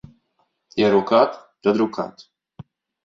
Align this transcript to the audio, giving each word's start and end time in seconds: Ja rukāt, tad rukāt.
Ja 0.83 0.89
rukāt, 0.95 1.37
tad 1.67 1.79
rukāt. 1.85 2.25